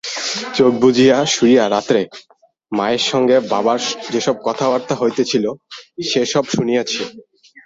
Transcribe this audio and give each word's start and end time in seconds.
চোখ 0.55 0.71
বুজিয়া 0.81 1.17
শুইয়া 1.25 1.65
রাত্রে 1.69 2.01
মায়ের 2.71 3.03
সঙ্গে 3.11 3.37
বাবার 3.51 3.79
যেসব 4.11 4.35
কথাবার্তা 4.47 4.93
হইতেছিল, 4.95 5.45
সে 6.09 6.21
সব 6.25 6.45
শুনিয়াছে। 6.55 7.01